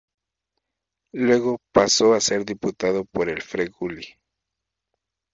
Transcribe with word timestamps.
Luego 1.13 1.59
pasó 1.71 2.15
a 2.15 2.21
ser 2.21 2.43
diputado 2.43 3.05
por 3.05 3.29
el 3.29 3.43
Frejuli. 3.43 4.15